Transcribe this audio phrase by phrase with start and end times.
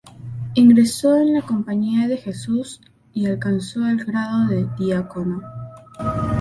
[0.55, 2.81] Ingresó en la Compañía de Jesús
[3.13, 5.43] y alcanzó el grado de diácono.